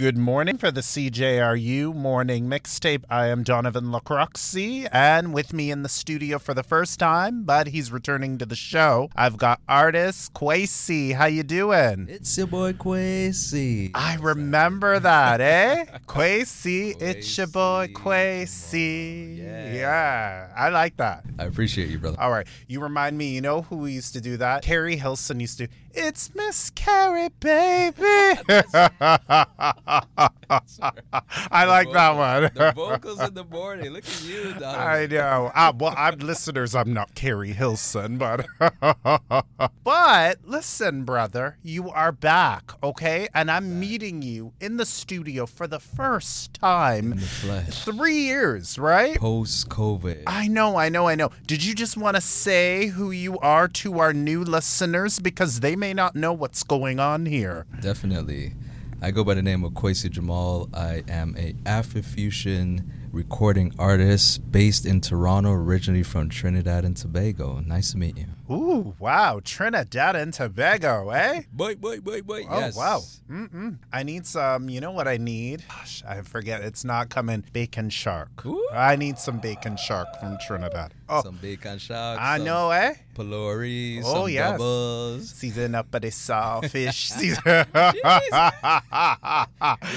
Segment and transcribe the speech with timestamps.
[0.00, 3.04] Good morning for the CJRU morning mixtape.
[3.10, 7.66] I am Donovan Lacroxi, and with me in the studio for the first time, but
[7.66, 9.10] he's returning to the show.
[9.14, 11.12] I've got artist Kwesi.
[11.12, 12.06] How you doing?
[12.08, 13.90] It's your boy Kwesi.
[13.94, 15.84] I remember that, eh?
[16.06, 19.36] Kwesi, it's your boy Kwesi.
[19.36, 19.74] Yeah.
[19.74, 21.24] yeah, I like that.
[21.38, 22.18] I appreciate you, brother.
[22.18, 23.34] All right, you remind me.
[23.34, 24.62] You know who used to do that?
[24.62, 25.68] Keri Hilson used to.
[25.92, 27.96] It's Miss Keri, baby.
[31.50, 32.50] I like that one.
[32.54, 33.90] the vocals in the morning.
[33.90, 34.64] Look at you, Donovan.
[34.64, 35.50] I know.
[35.54, 36.74] Uh, well, I'm listeners.
[36.76, 38.46] I'm not Keri Hilson, but
[39.84, 43.28] but listen, brother, you are back, okay?
[43.34, 47.12] And I'm meeting you in the studio for the first time.
[47.12, 47.84] in the flesh.
[47.84, 49.16] Three years, right?
[49.18, 50.22] Post COVID.
[50.26, 51.30] I know, I know, I know.
[51.46, 55.74] Did you just want to say who you are to our new listeners because they
[55.74, 57.66] may not know what's going on here?
[57.80, 58.52] Definitely.
[59.02, 60.68] I go by the name of Kwesi Jamaal.
[60.76, 67.60] I am a Afrofusion recording artist based in Toronto, originally from Trinidad and Tobago.
[67.60, 68.26] Nice to meet you.
[68.50, 71.42] Ooh, wow, Trinidad and Tobago, eh?
[71.52, 72.44] Boy, boy, boy, boy.
[72.50, 72.74] Oh yes.
[72.76, 73.00] wow!
[73.30, 73.78] Mm-mm.
[73.92, 74.68] I need some.
[74.68, 75.62] You know what I need?
[75.68, 76.60] Gosh, I forget.
[76.62, 77.44] It's not coming.
[77.52, 78.44] Bake and shark.
[78.44, 78.66] Ooh.
[78.72, 80.94] I need some bake and shark from Trinidad.
[81.08, 82.20] Oh, Some bake and shark.
[82.20, 82.94] I know, eh?
[83.16, 84.50] Pholourie, Oh, some yes.
[84.52, 85.28] doubles.
[85.30, 87.08] Season up of the sawfish.
[87.10, 87.42] Season.
[87.46, 87.64] Yo,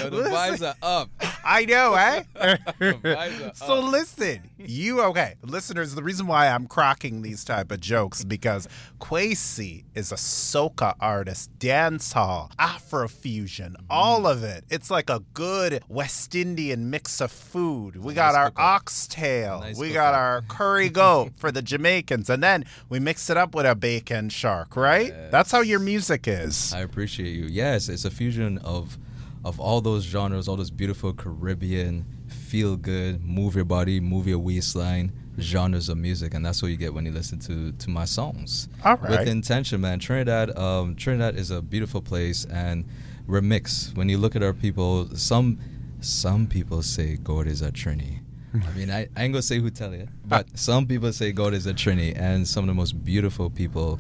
[0.09, 1.09] the vibes are up.
[1.45, 2.23] I know, eh?
[2.79, 5.95] The vibes are so listen, you okay, listeners?
[5.95, 8.67] The reason why I'm cracking these type of jokes because
[8.99, 13.85] Kwesi is a soca artist, dance hall, Afrofusion, mm-hmm.
[13.89, 14.63] all of it.
[14.69, 17.97] It's like a good West Indian mix of food.
[18.03, 18.75] We got nice our cookout.
[18.75, 23.37] oxtail, Nice we got our curry goat for the Jamaicans, and then we mix it
[23.37, 24.75] up with a bake and shark.
[24.75, 25.13] Right?
[25.31, 26.73] That's how your music is.
[26.73, 27.45] I appreciate you.
[27.45, 28.97] Yes, it's a fusion of
[29.43, 32.05] of all those genres, all those beautiful Caribbean,
[32.53, 36.77] feel good, move your body, move your waistline genres of music, and that's what you
[36.77, 38.69] get when you listen to to my songs.
[38.85, 39.09] All right.
[39.09, 39.97] With intention, man.
[39.97, 42.85] Trinidad, um, Trinidad is a beautiful place, and
[43.25, 43.97] we're mixed.
[43.97, 45.57] When you look at our people, some
[45.99, 48.19] some people say God is a Trini.
[48.53, 51.55] I mean, I, I ain't gonna say who tell you, but some people say God
[51.55, 53.99] is a Trini, and some of the most beautiful people,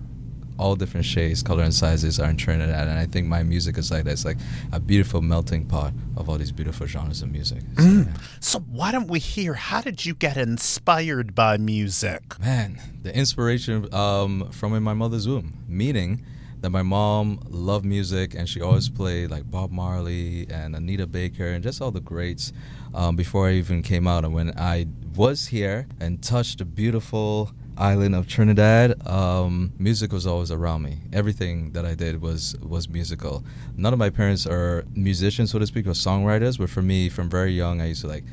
[0.57, 2.87] all different shades, color, and sizes, are in Trinidad.
[2.87, 4.11] And I think my music is like that.
[4.11, 4.37] It's like
[4.71, 7.61] a beautiful melting pot of all these beautiful genres of music.
[7.77, 8.05] So, yeah.
[8.39, 9.53] So why don't we hear?
[9.53, 12.39] How did you get inspired by music?
[12.39, 16.25] Man, the inspiration um, from in my mother's womb, meaning
[16.61, 21.47] that my mom loved music and she always played like Bob Marley and Anita Baker
[21.47, 22.53] and just all the greats
[22.93, 24.23] um, before I even came out.
[24.23, 30.25] And when I was here and touched the beautiful island of Trinidad, um, music was
[30.27, 30.99] always around me.
[31.11, 33.43] Everything that I did was was musical.
[33.77, 37.29] None of my parents are musicians, so to speak, or songwriters, but for me, from
[37.29, 38.23] very young, I used to like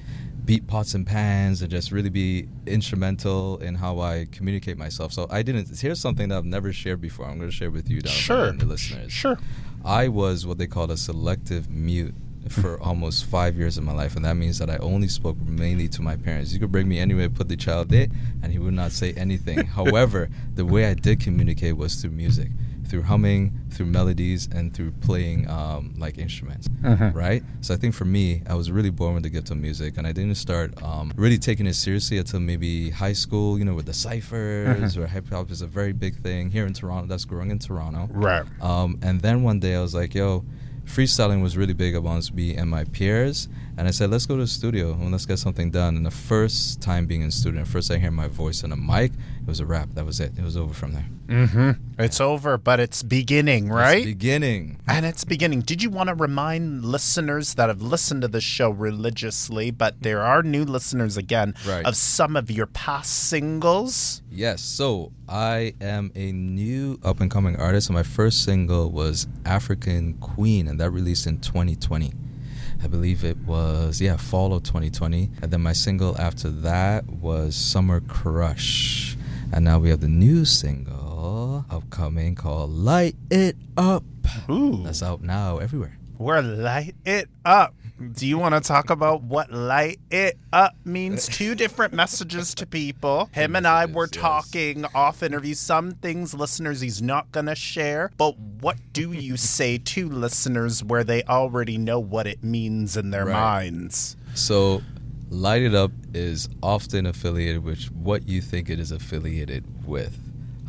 [0.45, 5.13] beat pots and pans and just really be instrumental in how I communicate myself.
[5.13, 5.79] So I didn't.
[5.79, 7.27] Here's something that I've never shared before.
[7.27, 8.45] I'm going to share with you, Donovan, Sure.
[8.47, 9.13] and the listeners.
[9.13, 9.39] Sure.
[9.85, 12.15] I was what they call a selective mute
[12.51, 15.89] for almost five years of my life, and that means that I only spoke mainly
[15.89, 16.53] to my parents.
[16.53, 18.09] You could bring me anywhere, put the child there,
[18.43, 19.67] and he would not say anything.
[19.79, 22.49] However, the way I did communicate was through music,
[22.89, 26.67] through humming, through melodies, and through playing um, like instruments.
[26.83, 27.15] Mhm.
[27.15, 27.45] Right.
[27.61, 30.05] So I think for me, I was really born with the gift of music, and
[30.07, 33.59] I didn't start um, really taking it seriously until maybe high school.
[33.61, 36.73] You know, with the ciphers, where hip hop is a very big thing here in
[36.73, 37.07] Toronto.
[37.07, 38.09] That's growing in Toronto.
[38.13, 38.45] Right.
[38.61, 40.45] Um, and then one day I was like, yo,
[40.91, 43.49] freestyling was really big amongst me and my peers.
[43.81, 45.97] And I said, let's go to the studio and let's get something done.
[45.97, 48.77] And the first time being in the studio, first I hear my voice on a
[48.77, 49.89] mic, it was a rap.
[49.95, 50.33] That was it.
[50.37, 51.07] It was over from there.
[51.29, 51.71] Mm-hmm.
[51.99, 54.05] It's over, but it's beginning, It's right?
[54.05, 54.81] beginning.
[54.87, 55.61] and it's beginning.
[55.63, 60.21] Did you want to remind listeners that have listened to the show religiously, but there
[60.21, 61.87] are new listeners again, Right.
[61.87, 64.21] of some of your past singles?
[64.31, 64.61] Yes.
[64.61, 67.89] So I am a new up and coming artist.
[67.89, 72.13] And my first single was African Queen, and that released in 2020.
[72.83, 75.31] I believe it was, yeah, fall of 2020.
[75.43, 79.17] And then my single after that was Summer Crush.
[79.53, 84.05] And now we have the new single upcoming called Light It Up.
[84.49, 84.83] Ooh.
[84.85, 85.99] That's out now everywhere.
[86.19, 87.75] We're light it up.
[88.01, 91.27] Do you want to talk about what light it up means?
[91.29, 93.29] Two different messages to people.
[93.33, 95.53] Him and I were talking off interview.
[95.55, 100.83] Some things listeners he's not going to share, but what do you say to listeners
[100.83, 103.33] where they already know what it means in their Right.
[103.73, 104.17] minds?
[104.35, 104.83] So,
[105.29, 110.19] Light It Up is often affiliated with what you think it is affiliated with.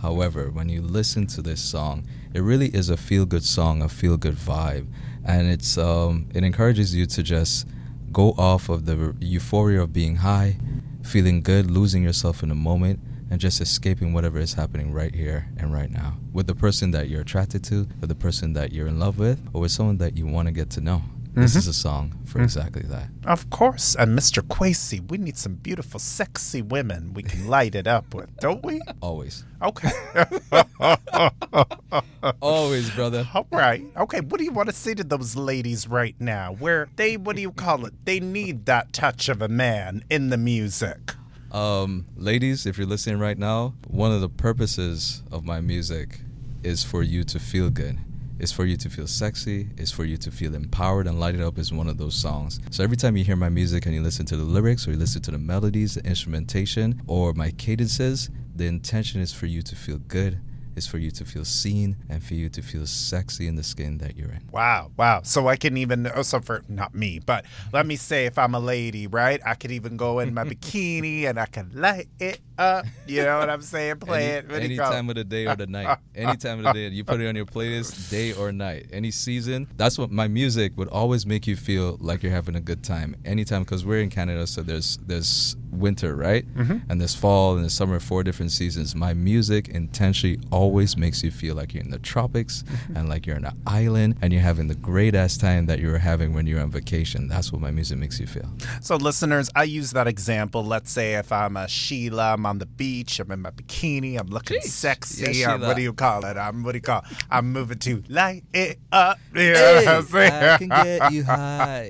[0.01, 3.87] However, when you listen to this song, it really is a feel good song, a
[3.89, 4.87] feel good vibe.
[5.25, 7.67] And it's um, it encourages you to just
[8.11, 10.57] go off of the euphoria of being high,
[11.03, 15.47] feeling good, losing yourself in the moment, and just escaping whatever is happening right here
[15.57, 18.87] and right now with the person that you're attracted to, with the person that you're
[18.87, 21.01] in love with, or with someone that you want to get to know.
[21.33, 23.07] This is a song for exactly that.
[23.25, 23.95] Of course.
[23.95, 24.41] And Mr.
[24.41, 28.81] Kwesi, we need some beautiful, sexy women we can light it up with, don't we?
[29.01, 29.45] Always.
[29.61, 29.91] Okay.
[32.41, 33.27] Always, brother.
[33.33, 33.83] All right.
[33.95, 34.21] Okay.
[34.21, 36.53] What do you want to say to those ladies right now?
[36.53, 37.93] Where they, what do you call it?
[38.05, 41.13] They need that touch of a man in the music.
[41.51, 46.21] Um, ladies, if you're listening right now, one of the purposes of my music
[46.63, 47.99] is for you to feel good.
[48.41, 49.69] It's for you to feel sexy.
[49.77, 52.59] It's for you to feel empowered and light it up is one of those songs.
[52.71, 54.97] So every time you hear my music and you listen to the lyrics or you
[54.97, 59.75] listen to the melodies, the instrumentation, or my cadences, the intention is for you to
[59.75, 60.39] feel good.
[60.75, 63.97] Is for you to feel seen and for you to feel sexy in the skin
[63.99, 64.41] that you're in.
[64.51, 65.21] Wow, wow.
[65.21, 68.55] So I can even also oh, for not me, but let me say if I'm
[68.55, 69.41] a lady, right?
[69.45, 72.85] I could even go in my bikini and I can light it up.
[73.07, 73.97] You know what I'm saying?
[73.97, 74.51] Play any, it.
[74.51, 75.97] Any you time of the day or the night.
[76.15, 76.87] Any time of the day.
[76.95, 78.87] You put it on your playlist, day or night.
[78.93, 79.67] Any season.
[79.75, 83.15] That's what my music would always make you feel like you're having a good time.
[83.25, 86.45] Anytime because we're in Canada, so there's there's winter, right?
[86.55, 86.89] Mm-hmm.
[86.89, 88.95] And there's fall and there's summer, four different seasons.
[88.95, 92.97] My music intentionally always makes you feel like you're in the tropics mm-hmm.
[92.97, 95.89] and like you're on an island and you're having the great ass time that you
[95.89, 97.27] were having when you're on vacation.
[97.27, 98.49] That's what my music makes you feel.
[98.81, 100.63] So, listeners, I use that example.
[100.63, 104.27] Let's say if I'm a Sheila, I'm on the beach, I'm in my bikini, I'm
[104.27, 104.65] looking Jeez.
[104.67, 105.31] sexy.
[105.39, 106.35] Yeah, I'm- what do you call it?
[106.37, 107.03] I'm what do you call?
[107.31, 109.17] I'm moving to light it up.
[109.33, 110.43] You know what I'm?
[110.43, 111.89] I can get you high.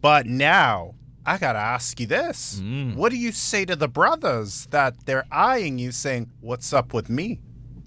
[0.00, 0.94] but now
[1.26, 2.94] I gotta ask you this: Mm.
[2.94, 7.08] What do you say to the brothers that they're eyeing you, saying, "What's up with
[7.10, 7.40] me?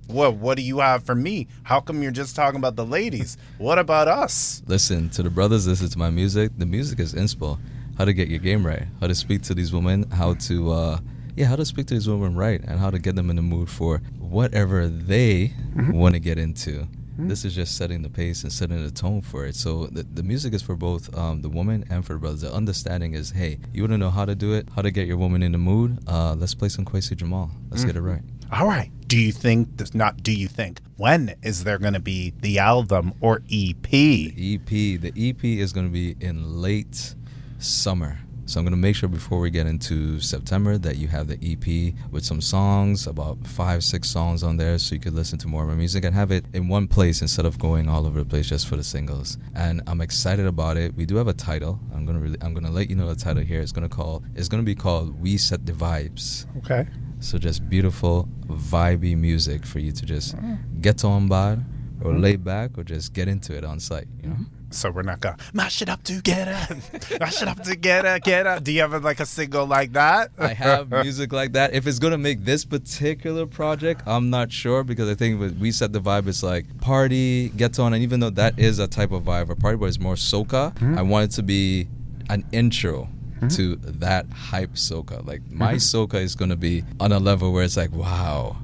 [0.08, 1.48] What What do you have for me?
[1.64, 3.38] How come you're just talking about the ladies?
[3.58, 5.68] What about us?" Listen to the brothers.
[5.68, 6.52] Listen to my music.
[6.58, 7.58] The music is inspo.
[8.00, 8.88] How to get your game right.
[9.02, 10.10] How to speak to these women.
[10.10, 11.00] How to, uh,
[11.36, 13.42] yeah, how to speak to these women right, and how to get them in the
[13.42, 15.52] mood for whatever they
[15.92, 16.88] want to get into.
[17.18, 19.56] This is just setting the pace and setting the tone for it.
[19.56, 22.40] So the, the music is for both um, the woman and for the brothers.
[22.40, 25.06] The understanding is, hey, you want to know how to do it, how to get
[25.06, 26.00] your woman in the mood.
[26.08, 27.50] Uh, let's play some Kwesi Jamaal.
[27.70, 28.22] Let's get it right.
[28.52, 28.90] All right.
[29.08, 29.78] Do you think?
[29.78, 30.24] This, not.
[30.24, 30.80] Do you think?
[30.96, 33.86] When is there going to be the album or EP?
[33.92, 34.66] EP.
[34.68, 37.16] The EP is going to be in late
[37.60, 38.18] summer.
[38.50, 41.38] So I'm going to make sure before we get into September that you have the
[41.40, 45.48] EP with some songs, about five, six songs on there, so you could listen to
[45.48, 48.18] more of my music and have it in one place instead of going all over
[48.18, 49.38] the place just for the singles.
[49.54, 50.96] And I'm excited about it.
[50.96, 51.80] We do have a title.
[51.94, 53.62] I'm gonna really, I'm gonna let you know the title here.
[53.62, 54.24] It's gonna call.
[54.34, 56.88] It's gonna be called "We Set the Vibes." Okay.
[57.20, 60.58] So just beautiful, vibey music for you to just mm.
[60.82, 61.64] get on board
[62.02, 64.08] or lay back or just get into it on site.
[64.24, 64.36] You know.
[64.38, 64.59] Mm-hmm.
[64.72, 66.58] So we're not gonna mash it up together,
[67.20, 68.64] mash it up together, get up.
[68.64, 70.32] Do you have like a single like that?
[70.38, 71.74] I have music like that.
[71.74, 75.94] If it's gonna make this particular project, I'm not sure because I think we set
[75.94, 79.24] the vibe it's like party, gets on, and even though that is a type of
[79.24, 80.78] vibe or party, but it's more soca.
[80.78, 80.98] Hmm?
[80.98, 81.88] I want it to be
[82.30, 83.06] an intro
[83.40, 83.48] hmm?
[83.50, 85.26] to that hype soca.
[85.26, 85.78] Like my hmm?
[85.78, 88.58] soca is gonna be on a level where it's like wow.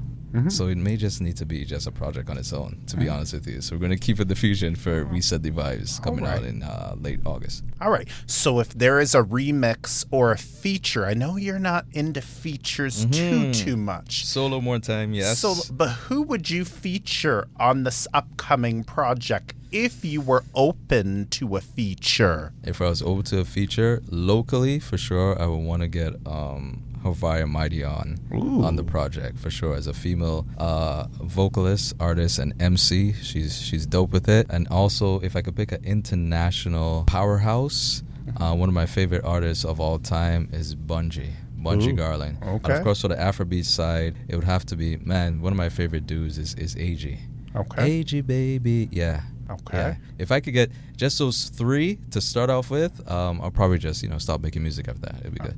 [0.49, 3.07] So it may just need to be just a project on its own, to be
[3.09, 3.61] honest with you.
[3.61, 6.95] So we're gonna keep it the fusion for Reset the Vibes coming out in uh,
[6.99, 7.63] late August.
[7.81, 8.07] All right.
[8.27, 13.05] So if there is a remix or a feature, I know you're not into features
[13.05, 14.25] too too much.
[14.25, 15.39] Solo more time, yes.
[15.39, 21.55] So, but who would you feature on this upcoming project if you were open to
[21.57, 22.53] a feature?
[22.63, 26.13] If I was open to a feature locally, for sure, I would want to get
[26.25, 29.75] um, Haviah Mighty on on the project for sure.
[29.75, 34.47] As a female uh, vocalist, artist, and MC, she's she's dope with it.
[34.49, 38.03] And also, if I could pick an international powerhouse,
[38.37, 41.29] uh, one of my favorite artists of all time is Bunji.
[41.59, 42.41] Bunji Ooh, Garlin.
[42.41, 45.41] And of course, for the Afrobeat side, it would have to be man.
[45.41, 47.19] One of my favorite dudes is is AG.
[47.55, 47.99] Okay.
[47.99, 49.21] AG baby, yeah.
[49.49, 49.77] Okay.
[49.77, 49.95] Yeah.
[50.17, 54.01] If I could get just those three to start off with, um, I'll probably just
[54.03, 55.15] you know stop making music after that.
[55.19, 55.57] It'd be good.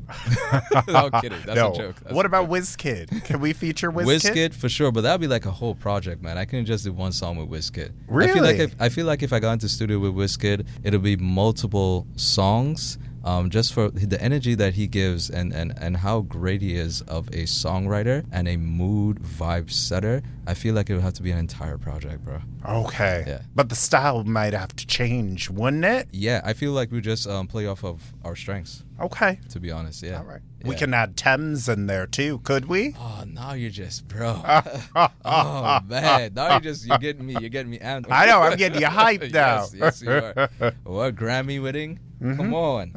[0.87, 1.39] no I'm kidding.
[1.45, 1.71] That's no.
[1.71, 1.95] a joke.
[2.01, 2.51] That's what a about joke.
[2.51, 3.23] Wizkid?
[3.23, 4.31] Can we feature Wizkid?
[4.31, 6.37] Wizkid for sure, but that'd be like a whole project, man.
[6.37, 7.91] I couldn't just do one song with Wizkid.
[8.09, 8.59] I feel like Really?
[8.59, 12.97] if I feel like if I got into studio with Wizkid, it'll be multiple songs.
[13.23, 17.01] Um, just for the energy that he gives and, and, and how great he is
[17.01, 21.23] of a songwriter and a mood vibe setter, I feel like it would have to
[21.23, 22.39] be an entire project, bro.
[22.65, 23.25] Okay.
[23.27, 23.41] Yeah.
[23.53, 26.07] But the style might have to change, wouldn't it?
[26.11, 28.83] Yeah, I feel like we just um, play off of our strengths.
[28.99, 29.39] Okay.
[29.49, 30.17] To be honest, yeah.
[30.19, 30.41] All right.
[30.63, 32.93] We can add Tems in there too, could we?
[32.99, 34.41] Oh, now you're just, bro.
[35.25, 38.07] oh man, now you're just you're getting me, you're getting me amped.
[38.09, 39.67] I know, I'm getting you hyped now.
[39.71, 40.49] yes, yes, you are.
[40.83, 41.99] What Grammy winning?
[42.21, 42.35] Mm-hmm.
[42.37, 42.91] Come on.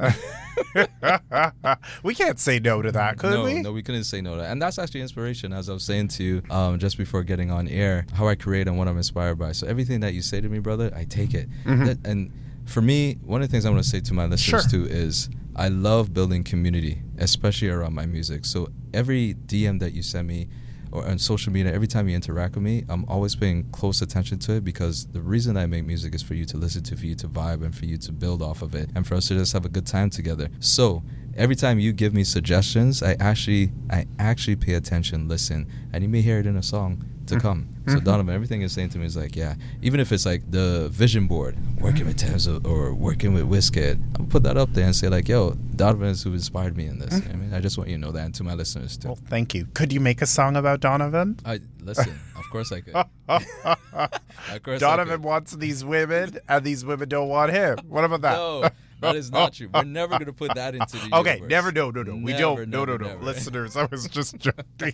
[2.03, 3.61] we can't say no to that, could no, we?
[3.61, 4.51] no, we couldn't say no to that.
[4.51, 7.67] And that's actually inspiration, as I was saying to you um, just before getting on
[7.67, 9.51] air, how I create and what I'm inspired by.
[9.51, 11.47] So everything that you say to me, brother, I take it.
[11.65, 12.31] That- and
[12.65, 14.69] for me, one of the things I want to say to my listeners Mm-hmm.
[14.77, 14.87] Sure.
[14.87, 18.45] too is I love building community, especially around my music.
[18.45, 20.47] So every DM that you send me
[20.91, 24.39] or on social media, every time you interact with me, I'm always paying close attention
[24.39, 27.05] to it because the reason I make music is for you to listen to, for
[27.05, 29.35] you to vibe, and for you to build off of it, and for us to
[29.35, 30.49] just have a good time together.
[30.59, 31.03] So
[31.37, 36.09] every time you give me suggestions, I actually, I actually pay attention, listen, and you
[36.09, 37.41] may hear it in a song to mm.
[37.41, 37.67] come.
[37.87, 38.03] So mm.
[38.03, 39.55] Donovan, everything you're saying to me is like, yeah.
[39.81, 43.99] Even if it's like the vision board, working with Tems or, or working with Wizkid,
[44.19, 46.99] I'll put that up there and say like, yo, Donovan is who inspired me in
[46.99, 47.11] this.
[47.11, 47.41] You know what I mm.
[47.41, 49.09] mean, I just want you to know that, and to my listeners too.
[49.09, 49.65] Well, thank you.
[49.73, 51.39] Could you make a song about Donovan?
[51.45, 52.19] I listen.
[52.37, 52.95] Of course I could.
[53.29, 55.23] of course Donovan I could.
[55.23, 57.79] wants these women, and these women don't want him.
[57.87, 58.35] What about that?
[58.35, 58.69] No,
[59.01, 59.69] that is not true.
[59.73, 61.49] We're never gonna put that into the Okay, universe.
[61.49, 62.13] never, no, no, no.
[62.15, 62.69] we Never, don't.
[62.69, 63.07] No, never, no, no.
[63.13, 63.23] never.
[63.25, 64.93] Listeners, I was just joking.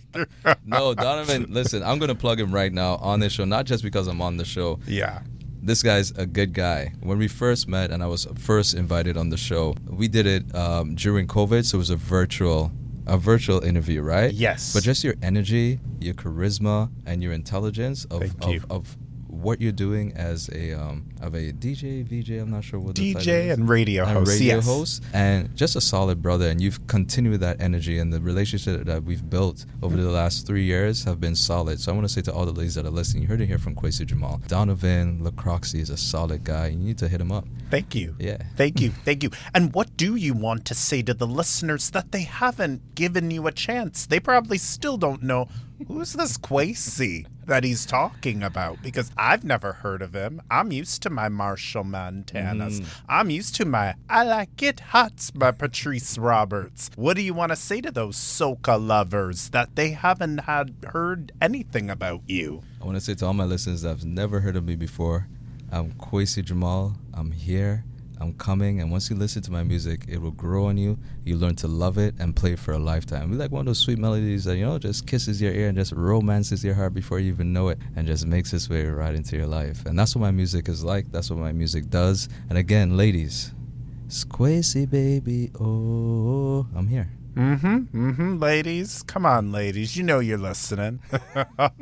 [0.64, 1.46] No, Donovan.
[1.50, 4.36] Listen, I'm gonna plug him right now on this show, not just because I'm on
[4.36, 4.80] the show.
[4.86, 5.20] yeah.
[5.60, 6.92] This guy's a good guy.
[7.02, 10.54] When we first met and I was first invited on the show, we did it
[10.54, 12.70] um, during COVID, so it was a virtual,
[13.06, 14.32] a virtual interview, right?
[14.32, 14.72] Yes.
[14.72, 18.62] But just your energy, your charisma, and your intelligence of Thank of, you.
[18.70, 18.96] of
[19.42, 22.40] what you're doing as a um, of a DJ, VJ.
[22.40, 23.58] I'm not sure what the DJ is.
[23.58, 24.30] and radio and host.
[24.30, 24.66] radio yes.
[24.66, 26.48] host, and just a solid brother.
[26.48, 30.64] And you've continued that energy, and the relationship that we've built over the last three
[30.64, 31.80] years have been solid.
[31.80, 33.46] So I want to say to all the ladies that are listening, you heard it
[33.46, 34.46] here from Kwesi Jamaal.
[34.48, 36.68] Donovan Lacroxi is a solid guy.
[36.68, 37.46] You need to hit him up.
[37.70, 38.16] Thank you.
[38.18, 38.38] Yeah.
[38.56, 38.90] Thank you.
[39.04, 39.30] Thank you.
[39.54, 43.46] And what do you want to say to the listeners that they haven't given you
[43.46, 44.06] a chance?
[44.06, 45.48] They probably still don't know
[45.86, 50.40] who's this Kwesi that he's talking about because I've never heard of him.
[50.50, 52.80] I'm used to my Machel Montanos.
[52.80, 53.06] Mm-hmm.
[53.08, 56.90] I'm used to my I Like It Hot by Patrice Roberts.
[56.94, 61.32] What do you want to say to those soca lovers that they haven't had heard
[61.40, 62.62] anything about you?
[62.80, 65.26] I want to say to all my listeners that have never heard of me before,
[65.72, 66.94] I'm Kwesi Jamaal.
[67.14, 67.84] I'm here.
[68.20, 70.98] I'm coming, and once you listen to my music, it will grow on you.
[71.24, 73.30] You learn to love it and play for a lifetime.
[73.30, 75.78] We like one of those sweet melodies that you know just kisses your ear and
[75.78, 79.14] just romances your heart before you even know it, and just makes its way right
[79.14, 79.86] into your life.
[79.86, 81.10] And that's what my music is like.
[81.12, 82.28] That's what my music does.
[82.48, 83.52] And again, ladies,
[84.08, 87.10] Squazy baby, oh, I'm here.
[87.38, 87.76] Mm-hmm.
[88.10, 88.38] Mm-hmm.
[88.38, 89.04] Ladies.
[89.04, 89.96] Come on, ladies.
[89.96, 90.98] You know you're listening.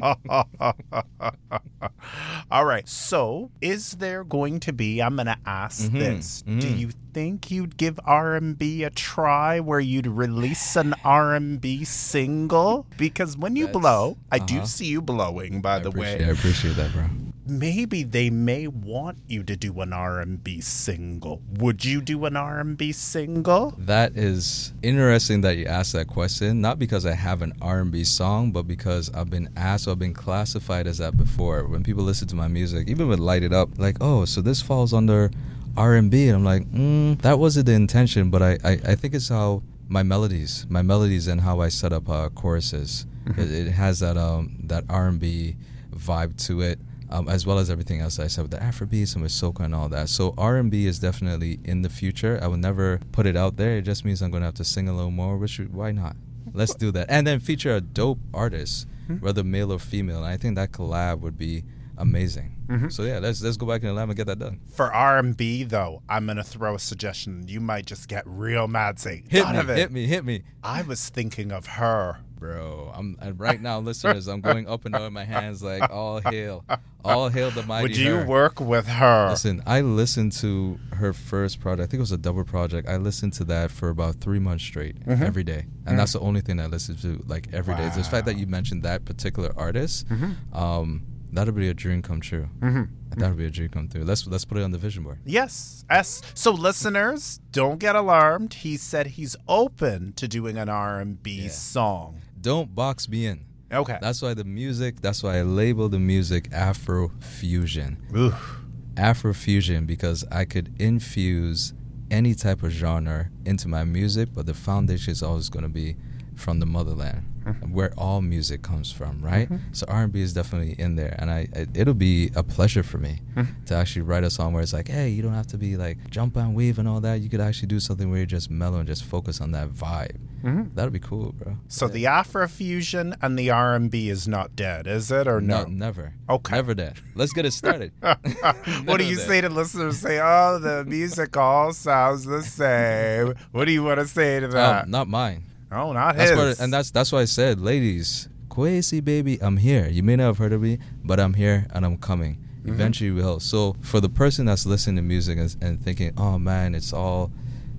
[2.51, 2.87] All right.
[2.89, 6.43] So is there going to be I'm gonna ask Mhm, this.
[6.43, 6.79] Do mhm.
[6.79, 12.87] you think you'd give R&B a try where you'd release an R&B single?
[12.99, 14.67] Because when you That's- blow, I do uh-huh.
[14.67, 16.23] see you blowing by I the way.
[16.25, 17.05] I appreciate that, bro.
[17.47, 21.43] Maybe they may want you to do an R&B single.
[21.59, 23.75] Would you do an R&B single?
[23.79, 26.61] That is interesting that you asked that question.
[26.61, 30.15] Not because I have an R&B song, but because I've been asked or I've been
[30.15, 31.65] classified as that before.
[31.69, 34.61] When people listen to my music, even with Light It Up, like, oh, so this
[34.61, 35.31] falls under
[35.76, 36.29] R&B.
[36.29, 39.62] And I'm like, mm, that wasn't the intention, but I, I, I think it's how
[39.88, 43.07] my melodies, my melodies, and how I set up uh, choruses.
[43.37, 45.57] It, it has that um that R&B
[45.95, 46.79] vibe to it.
[47.09, 49.75] Um, as well as everything else I said with the Afrobeats and with soca and
[49.75, 50.09] all that.
[50.09, 52.39] So R&B is definitely in the future.
[52.43, 53.77] I will never put it out there.
[53.79, 55.37] It just means I'm going to have to sing a little more.
[55.39, 56.17] Which why not?
[56.53, 58.87] Let's do that, and then feature a dope artist,
[59.21, 60.19] whether male or female.
[60.19, 61.65] And I think that collab would be
[61.99, 62.53] amazing.
[62.69, 62.93] Mhm.
[62.93, 64.61] So yeah, let's let's go back in the lab and get that done.
[64.73, 67.45] For R and B though, I'm gonna throw a suggestion.
[67.47, 68.99] You might just get real mad.
[68.99, 72.19] Say, Hit me, hit me, hit me, I was thinking of her.
[72.38, 72.93] Bro.
[72.95, 74.26] I'm and right now, listeners.
[74.28, 76.64] I'm going up and down my hands like all hail,
[77.05, 77.83] all hail the mighty.
[77.88, 78.26] Would you her.
[78.26, 79.28] work with her?
[79.31, 81.88] Listen, I listened to her first project.
[81.88, 82.88] I think it was a double project.
[82.88, 85.23] I listened to that for about three months straight, Mhm.
[85.23, 87.87] every day, and that's the only thing I listened to like every day.
[87.87, 90.09] It's the fact that you mentioned that particular artist.
[90.09, 90.35] Mhm.
[90.55, 91.02] Um,
[91.33, 92.49] that'll be a dream come true.
[92.61, 92.88] Mhm.
[93.16, 94.04] That'll be a dream come true.
[94.04, 95.18] Let's let's put it on the vision board.
[95.25, 95.85] Yes.
[95.90, 96.23] S.
[96.35, 98.54] So listeners, don't get alarmed.
[98.54, 102.21] He said he's open to doing an R and B song.
[102.40, 103.45] Don't box me in.
[103.73, 103.99] Okay.
[104.00, 105.00] That's why the music.
[105.00, 107.99] That's why I label the music Afro fusion.
[108.14, 108.61] Oof.
[108.97, 111.75] Afro fusion because I could infuse
[112.11, 115.97] any type of genre into my music, but the foundation is always going to be
[116.37, 117.73] from the motherland, Mm-hmm.
[117.73, 119.49] where all music comes from, right?
[119.49, 119.73] Mm-hmm.
[119.73, 123.21] So R&B is definitely in there, and I, I it'll be a pleasure for me
[123.37, 123.65] mm-hmm.
[123.67, 126.11] to actually write a song where it's like, hey, you don't have to be like
[126.11, 127.21] jump and wave and all that.
[127.21, 130.17] You could actually do something where you're just mellow and just focus on that vibe.
[130.47, 131.57] That'll be cool, bro.
[131.67, 135.65] So the Afro fusion and the R&B is not dead, is it or no?
[135.65, 136.12] No, never.
[136.31, 136.55] Okay.
[136.55, 137.00] Never dead.
[137.17, 137.93] Let's get it started.
[138.00, 139.26] what do you that.
[139.26, 139.99] say to listeners?
[139.99, 143.35] Say, oh, the music all sounds the same.
[143.50, 144.85] What do you want to say to um, that?
[144.85, 145.43] Um, not mine.
[145.73, 146.39] Oh, not That's his.
[146.39, 149.89] what, and that's that's why I said, ladies, Kwesi baby, I'm here.
[149.89, 152.37] You may not have heard of me, but I'm here and I'm coming.
[152.61, 152.71] Mm-hmm.
[152.75, 153.41] Eventually, we will.
[153.41, 157.31] So for the person that's listening to music and, and thinking, oh man, it's all,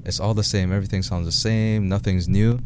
[0.05, 0.71] it's all the same.
[0.71, 1.89] Everything sounds the same.
[1.89, 2.59] Nothing's new.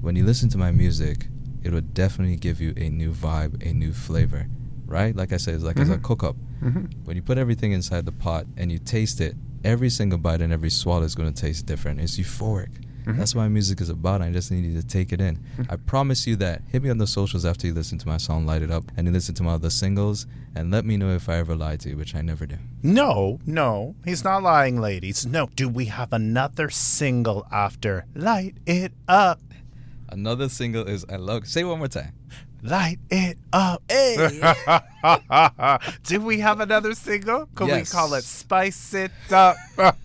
[0.00, 1.28] When you listen to my music,
[1.62, 4.46] it will definitely give you a new vibe, a new flavor,
[4.86, 5.14] right?
[5.14, 6.02] Like I said, it's like as a Mhm.
[6.02, 6.36] cook up.
[6.62, 6.92] Mhm.
[7.04, 10.52] When you put everything inside the pot and you taste it, every single bite and
[10.52, 12.00] every swallow is going to taste different.
[12.00, 12.70] It's euphoric.
[13.04, 13.18] Mhm.
[13.18, 14.22] That's what my music is about.
[14.22, 15.38] I just need you to take it in.
[15.68, 16.62] I promise you that.
[16.68, 19.06] Hit me on the socials after you listen to my song Light It Up and
[19.06, 21.88] you listen to my other singles and let me know if I ever lied to
[21.90, 22.56] you, which I never do.
[22.82, 25.26] No, no, he's not lying, ladies.
[25.26, 25.48] No.
[25.56, 29.40] Do we have another single after Light It Up?
[30.08, 31.46] Another single is I Love.
[31.48, 32.12] Say it one more time.
[32.62, 33.82] Light It Up.
[33.88, 34.30] Hey.
[36.04, 37.48] Do we have another single?
[37.56, 39.56] Could we call it Spice It Up?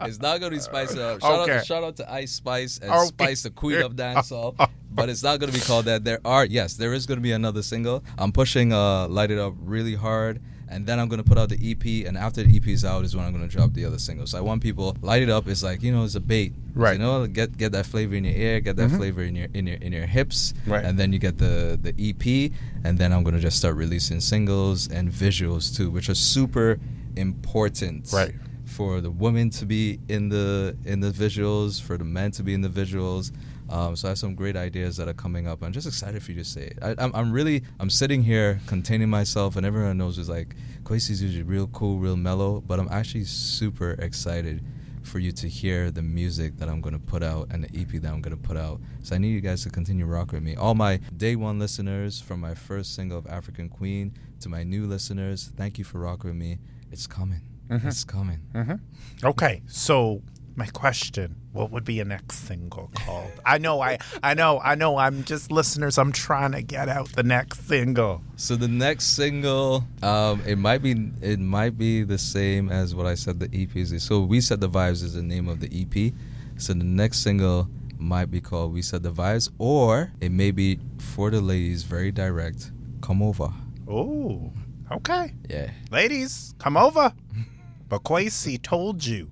[0.00, 1.20] It's not gonna be Spice It Up.
[1.20, 1.56] Shout, Okay.
[1.58, 3.06] out, shout out to Ice Spice and Okay.
[3.06, 4.54] Spice, the queen of dancehall.
[4.92, 6.04] but it's not gonna be called that.
[6.04, 8.04] There are yes, there is gonna be another single.
[8.18, 10.40] I'm pushing uh, Light It Up really hard.
[10.68, 13.14] And then I'm gonna put out the EP, and after the EP is out is
[13.14, 14.26] when I'm gonna drop the other single.
[14.26, 15.46] So I want people light it up.
[15.46, 16.94] It's like you know, it's a bait, Right.
[16.94, 18.96] You know, get get that flavor in your ear, get that mm-hmm.
[18.96, 20.84] flavor in your in your in your hips, Right.
[20.84, 22.52] and then you get the the EP,
[22.84, 26.78] and then I'm gonna just start releasing singles and visuals too, which are super
[27.16, 28.34] important, Right.
[28.64, 32.54] for the women to be in the in the visuals, for the men to be
[32.54, 33.30] in the visuals.
[33.68, 35.62] Um, so I have some great ideas that are coming up.
[35.62, 36.78] I'm just excited for you to say it.
[36.82, 40.54] I, I'm, I'm really I'm sitting here containing myself, and everyone knows it's like
[40.84, 44.62] Kwesi's usually real cool, real mellow, but I'm actually super excited
[45.02, 48.12] for you to hear the music that I'm gonna put out and the EP that
[48.12, 48.80] I'm gonna put out.
[49.02, 50.56] So I need you guys to continue rocking with me.
[50.56, 54.86] All my day one listeners, from my first single of African Queen to my new
[54.86, 56.58] listeners, thank you for rocking with me.
[56.90, 57.40] It's coming.
[57.70, 57.84] Mhm.
[57.86, 58.40] It's coming.
[58.54, 58.80] Mhm.
[59.24, 60.22] Okay, so
[60.56, 63.30] my question: What would be a next single called?
[63.44, 64.96] I know, I, I know, I know.
[64.96, 65.98] I'm just listeners.
[65.98, 68.22] I'm trying to get out the next single.
[68.36, 73.06] So the next single, um, it might be it might be the same as what
[73.06, 74.02] I said the EP is.
[74.02, 76.12] So we said the vibes is the name of the EP.
[76.58, 80.78] So the next single might be called We Said the Vibes, or it may be
[80.98, 82.70] for the ladies, very direct.
[83.02, 83.48] Come over.
[83.88, 84.50] Oh,
[84.90, 85.70] okay, Yeah.
[85.90, 87.12] ladies, come over.
[87.88, 89.30] But Kwesi told you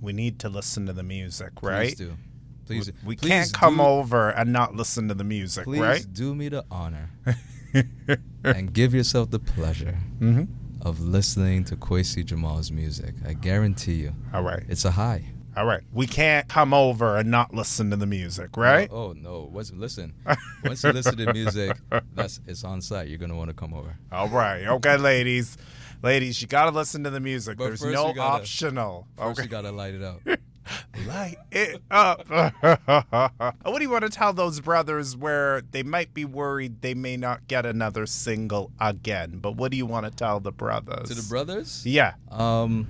[0.00, 1.88] we need to listen to the music, right?
[1.88, 2.16] Please do.
[2.66, 2.92] Please.
[3.02, 6.06] We, we please can't come do- over and not listen to the music, Please right?
[6.12, 7.10] do me the honor
[8.44, 10.44] and give yourself the pleasure hmm
[10.82, 13.14] of listening to Kwesi Jamaal's music.
[13.26, 15.24] I guarantee you, All right, it's a high.
[15.58, 15.82] All right.
[15.92, 18.88] We can't come over and not listen to the music, right?
[18.92, 19.48] Oh, oh, no!
[19.52, 20.14] Once listen,
[20.64, 21.76] once you listen to music,
[22.14, 23.08] that's it's on site.
[23.08, 23.96] You're gonna want to come over.
[24.12, 25.56] All right, okay, ladies,
[26.02, 27.58] ladies, you gotta listen to the music.
[27.58, 29.08] But There's no gotta- optional.
[29.16, 30.20] First, okay, you gotta light it up.
[31.06, 32.28] light it up.
[33.62, 37.16] what do you want to tell those brothers where they might be worried they may
[37.16, 39.38] not get another single again?
[39.40, 41.08] But what do you want to tell the brothers?
[41.08, 42.14] to the brothers, Yeah.
[42.30, 42.86] um,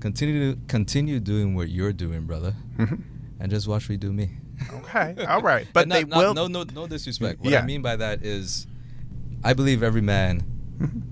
[0.00, 3.02] continue to continue doing what you're doing, brother, Mhm.
[3.40, 4.30] and just watch me do me.
[4.72, 5.14] Okay.
[5.26, 5.66] All right.
[5.72, 6.34] But And they not- will.
[6.34, 7.40] No, no, no disrespect.
[7.40, 7.60] What Yeah.
[7.60, 8.66] I mean by that is,
[9.44, 10.42] I believe every man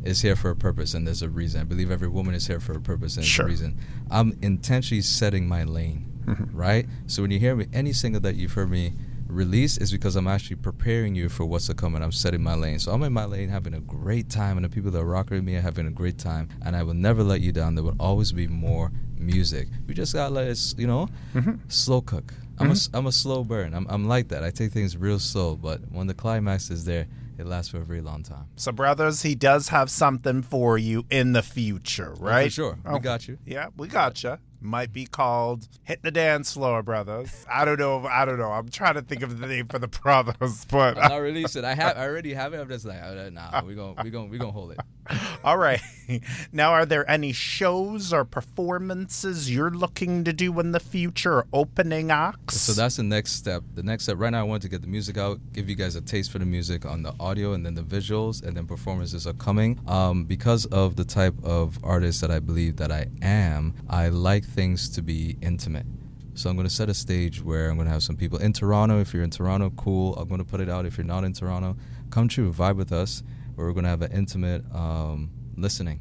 [0.03, 1.61] is here for a purpose and there's a reason.
[1.61, 3.77] I believe every woman is here for a purpose and there's a reason.
[4.11, 6.49] I'm intentionally setting my lane, Mhm.
[6.53, 6.87] right?
[7.07, 8.93] So when you hear me, any single that you've heard me
[9.27, 12.55] release is because I'm actually preparing you for what's to come and I'm setting my
[12.55, 12.79] lane.
[12.79, 15.43] So I'm in my lane having a great time and the people that rock with
[15.43, 17.75] me are having a great time and I will never let you down.
[17.75, 19.69] There will always be more music.
[19.87, 21.59] We just gotta let it, you know, Mhm.
[21.69, 22.35] slow cook.
[22.59, 22.73] I'm a, Mhm.
[22.77, 23.75] s- I'm a slow burn.
[23.75, 24.45] I'm, I'm like that.
[24.45, 27.07] I take things real slow, but when the climax is there,
[27.37, 28.45] it lasts for a very long time.
[28.55, 32.43] So, brothers, he does have something for you in the future, right?
[32.43, 32.79] Oh, for sure.
[32.93, 33.39] We got you.
[33.45, 34.39] Yeah, we gotcha.
[34.65, 38.07] Might be called "Hit the Dance Floor Brothers." I don't know.
[38.07, 38.51] I don't know.
[38.51, 41.67] I'm trying to think of the name for the brothers, but I'm not releasing.
[41.67, 41.99] I have.
[41.99, 42.61] I already have it.
[42.61, 42.99] I'm just like,
[43.31, 43.63] nah.
[43.63, 44.81] We gonna we gonna we gonna hold it.
[45.45, 45.81] all right.
[46.53, 51.47] Now, are there any shows or performances you're looking to do in the future?
[51.51, 52.61] Opening acts.
[52.61, 53.63] So that's the next step.
[53.75, 55.97] The next step right now, I want to get the music out, give you guys
[55.97, 59.27] a taste for the music on the audio, and then the visuals, and then performances
[59.27, 59.81] are coming.
[59.87, 64.45] Um, because of the type of artist that I believe that I am, I like
[64.55, 65.87] things to be intimate.
[66.35, 68.53] So I'm going to set a stage where I'm going to have some people in
[68.53, 69.01] Toronto.
[69.01, 70.17] If you're in Toronto, cool.
[70.17, 70.87] I'm going to put it out.
[70.87, 71.77] If you're not in Toronto,
[72.11, 73.23] come to vibe with us.
[73.55, 76.01] Where we're going to have an intimate um, listening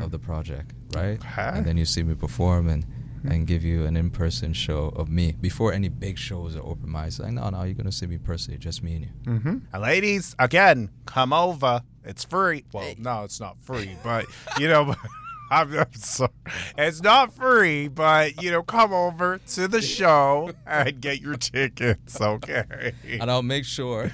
[0.00, 1.18] of the project, right?
[1.56, 2.84] And then you see me perform and
[3.24, 7.20] and give you an in-person show of me before any big shows or open mics.
[7.20, 9.10] Like, no, no, you're gonna see me personally, just me and you.
[9.26, 9.58] Mm-hmm.
[9.72, 11.82] And ladies, again, come over.
[12.04, 12.64] It's free.
[12.72, 14.26] Well, no, it's not free, but
[14.58, 14.94] you know.
[15.52, 16.30] I'm, I'm sorry.
[16.78, 22.18] It's not free, but you know, come over to the show and get your tickets,
[22.20, 22.94] okay?
[23.20, 24.10] And I'll make sure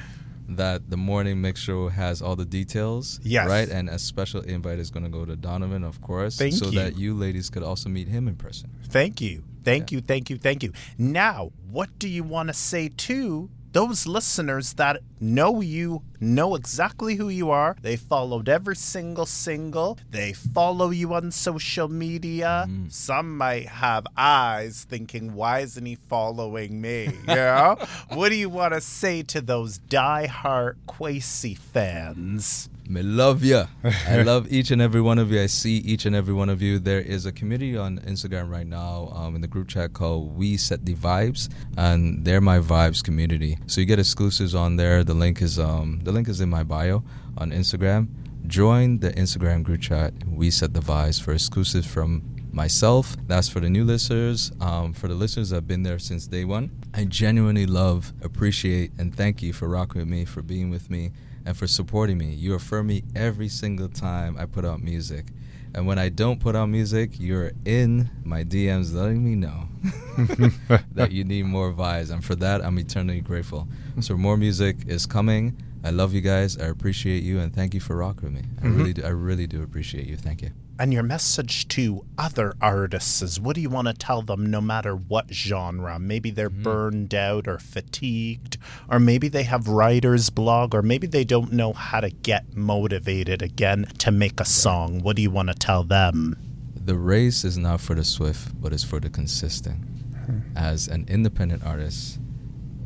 [0.48, 3.20] that the morning mix show has all the details.
[3.22, 3.48] Yes.
[3.48, 3.68] Right?
[3.68, 6.36] And a special invite is going to go to Donovan, of course.
[6.36, 6.80] Thank so you.
[6.80, 8.70] that you ladies could also meet him in person.
[8.88, 9.44] Thank you.
[9.62, 10.00] Thank you.
[10.00, 10.38] Thank you.
[10.38, 10.72] Thank you.
[10.96, 17.16] Now, what do you want to say to those listeners that know you, know exactly
[17.16, 17.76] who you are?
[17.82, 19.98] They followed every single single.
[20.10, 22.66] They follow you on social media.
[22.68, 22.90] Mm.
[22.90, 27.10] Some might have eyes thinking, why isn't he following me?
[27.26, 27.74] Yeah.
[28.14, 32.68] what do you want to say to those diehard Kwesi fans?
[32.88, 33.66] Me love ya.
[33.84, 35.42] I love each and every one of you.
[35.42, 36.78] I see each and every one of you.
[36.78, 40.56] There is a community on Instagram right now um, in the group chat called We
[40.56, 43.58] Set the Vibes, and they're my vibes community.
[43.66, 45.04] So you get exclusives on there.
[45.04, 47.04] The link is um, the link is in my bio
[47.36, 48.08] on Instagram.
[48.46, 50.14] Join the Instagram group chat.
[50.26, 52.22] We Set the Vibes for exclusives from
[52.52, 53.16] myself.
[53.26, 54.50] That's for the new listeners.
[54.62, 58.92] Um, for the listeners that have been there since day one, I genuinely love, appreciate,
[58.98, 61.12] and thank you for rocking with me, for being with me,
[61.44, 62.32] and for supporting me.
[62.32, 65.26] You affirm me every single time I put out music.
[65.74, 69.68] And when I don't put out music, you're in my DMs letting me know
[70.94, 72.10] that you need more vibes.
[72.10, 73.68] And for that, I'm eternally grateful.
[74.00, 75.56] So more music is coming.
[75.84, 76.58] I love you guys.
[76.58, 78.50] I appreciate you, and thank you for rocking with me.
[78.58, 78.76] I mm-hmm.
[78.76, 80.16] really, do, I really do appreciate you.
[80.16, 80.50] Thank you.
[80.80, 84.60] And your message to other artists is what do you want to tell them no
[84.60, 85.98] matter what genre?
[85.98, 86.62] Maybe they're mm-hmm.
[86.62, 91.72] burned out or fatigued, or maybe they have writer's blog, or maybe they don't know
[91.72, 95.00] how to get motivated again to make a song.
[95.02, 96.36] What do you want to tell them?
[96.76, 99.78] The race is not for the swift, but it's for the consistent.
[100.26, 100.40] Hmm.
[100.54, 102.20] As an independent artist,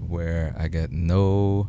[0.09, 1.69] where I get no,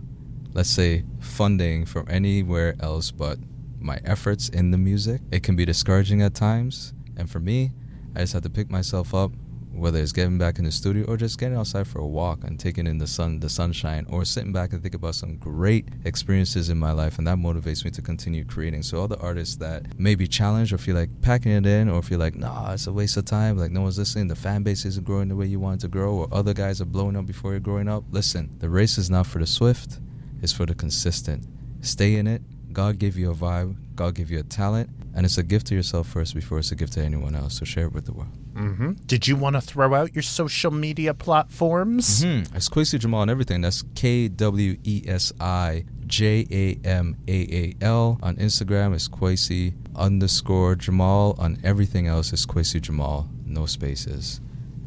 [0.54, 3.40] let's say, funding from anywhere else but
[3.84, 6.94] my efforts in the music, it can be discouraging at times.
[7.18, 7.72] And for me,
[8.16, 9.32] I just have to pick myself up,
[9.72, 12.60] whether it's getting back in the studio or just getting outside for a walk and
[12.60, 16.70] taking in the sun, the sunshine, or sitting back and think about some great experiences
[16.70, 18.84] in my life, and that motivates me to continue creating.
[18.84, 22.04] So all the artists that may be challenged or feel like packing it in, or
[22.04, 24.86] feel like nah, it's a waste of time, like no one's listening, the fan base
[24.86, 27.26] isn't growing the way you want it to grow, or other guys are blowing up
[27.26, 28.04] before you're growing up.
[28.12, 30.00] Listen, the race is not for the swift;
[30.42, 31.48] it's for the consistent.
[31.82, 32.44] Stay in it.
[32.74, 33.76] God gave you a vibe.
[33.96, 36.76] God gave you a talent, and it's a gift to yourself first before it's a
[36.76, 37.60] gift to anyone else.
[37.60, 38.32] So share it with the world.
[38.56, 42.24] hmm Did you want to throw out your social media platforms?
[42.24, 42.42] Hmm.
[42.56, 43.62] It's Kwesi Jamaal and everything.
[43.62, 48.18] That's K W E S I J A M A A L.
[48.24, 51.38] On Instagram, it's Kwesi underscore Jamaal.
[51.40, 53.28] On everything else, it's Kwesi Jamaal.
[53.46, 54.42] No spaces.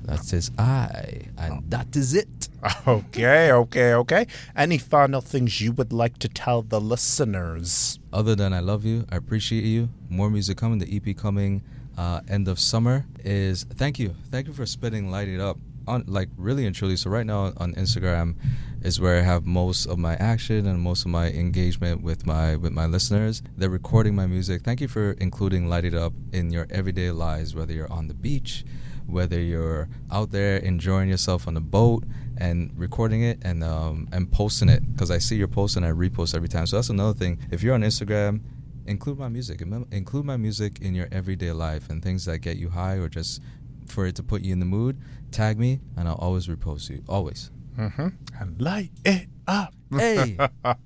[0.04, 1.22] That's his I.
[1.38, 2.48] And that is it.
[2.86, 4.26] Okay, okay, okay.
[4.56, 7.98] Any final things you would like to tell the listeners?
[8.12, 9.88] Other than I love you, I appreciate you.
[10.08, 10.78] More music coming.
[10.78, 11.62] The EP coming
[11.96, 14.14] uh, end of summer is thank you.
[14.30, 15.58] Thank you for spitting Light It Up.
[15.88, 16.96] On, like really and truly.
[16.96, 18.34] So right now on Instagram
[18.82, 22.56] is where I have most of my action and most of my engagement with my
[22.56, 23.40] with my listeners.
[23.56, 24.62] They're recording my music.
[24.62, 28.14] Thank you for including Light It Up in your everyday lives, whether you're on the
[28.14, 28.64] beach,
[29.06, 32.02] whether you're out there enjoying yourself on the boat
[32.38, 35.90] and recording it and um, and posting it because I see your post and I
[35.90, 36.66] repost every time.
[36.66, 37.38] So that's another thing.
[37.50, 38.40] If you're on Instagram,
[38.86, 39.62] include my music.
[39.90, 43.42] Include my music in your everyday life and things that get you high or just
[43.86, 45.00] for it to put you in the mood.
[45.30, 47.02] Tag me and I'll always repost you.
[47.08, 47.50] Always.
[47.78, 48.08] Mm-hmm.
[48.40, 49.74] And like it up.
[49.96, 50.36] Hey,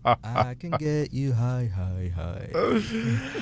[0.05, 2.51] I can get you high, high, high.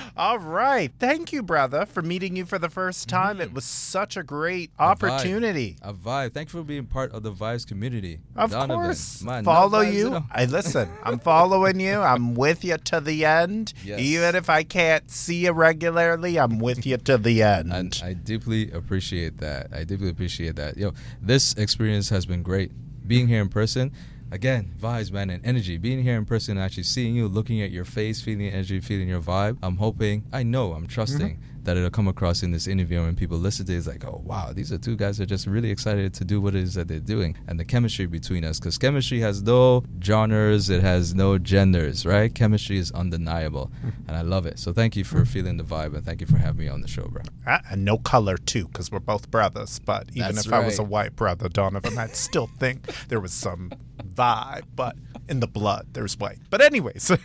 [0.17, 0.93] All right.
[1.01, 3.41] Thank you, brother, for meeting you for the first time.
[3.41, 3.55] It mm.
[3.55, 4.87] was such a great A vibe.
[4.87, 5.77] opportunity.
[5.83, 6.33] A vibe.
[6.33, 8.21] Thank you for being part of the Vibes community.
[8.37, 8.77] Of Donovan.
[8.77, 9.21] course.
[9.21, 10.25] No Follow you.
[10.31, 10.89] I listen.
[11.03, 12.01] I'm following you.
[12.01, 13.75] I'm with you to the end.
[13.85, 13.99] Yes.
[13.99, 17.73] Even if I can't see you regularly, I'm with you to the end.
[17.73, 19.73] And I deeply appreciate that.
[19.73, 20.77] I deeply appreciate that.
[20.77, 22.71] Yo, this experience has been great.
[23.09, 23.91] Being here in person,
[24.31, 25.79] again, vibes, man, and energy.
[25.79, 29.21] Being here in person, actually seeing you, looking at your face, feeling energy, feeling your
[29.21, 29.59] vibe.
[29.63, 31.58] I'm hoping, I know, I'm trusting mm-hmm.
[31.65, 32.99] That it'll come across in this interview.
[32.99, 35.25] And when people listen to it, it's like, oh, wow, these are two guys that
[35.25, 37.37] are just really excited to do what it is that they're doing.
[37.47, 42.35] And the chemistry between us, because chemistry has no genres, it has no genders, right?
[42.35, 43.71] Chemistry is undeniable.
[44.07, 44.59] and I love it.
[44.59, 46.89] So thank you for feeling the vibe and thank you for having me on the
[46.89, 47.23] show, bro.
[47.47, 49.79] Ah, and no color, too, because we're both brothers.
[49.79, 53.33] But even That's if I was a white brother, Donovan, I'd still think there was
[53.33, 53.73] some
[54.15, 54.65] vibe.
[54.75, 54.97] But
[55.29, 56.39] in the blood, there's white.
[56.51, 57.17] But, anyways, for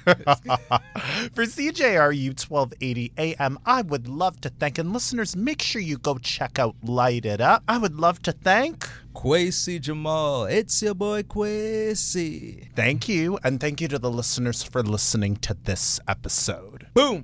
[1.46, 6.58] CJRU 1280 AM, I would love to thank, and listeners, make sure you go check
[6.58, 7.62] out Light It Up.
[7.68, 8.90] I would love to thank.
[9.14, 12.68] Kwesi Jamaal, it's your boy Kwesi.
[12.76, 16.88] Thank you, and thank you to the listeners for listening to this episode.
[16.96, 17.22] Boom.